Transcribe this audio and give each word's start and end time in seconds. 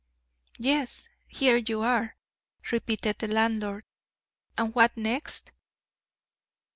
"Yes, 0.57 1.09
here 1.27 1.57
you 1.57 1.83
are," 1.83 2.17
repeated 2.71 3.19
the 3.19 3.27
landlord; 3.27 3.83
"and 4.57 4.73
what 4.73 4.97
next?" 4.97 5.51